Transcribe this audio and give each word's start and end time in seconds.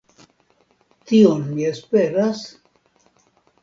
Tion 1.13 1.45
mi 1.53 1.69
esperas? 1.75 2.45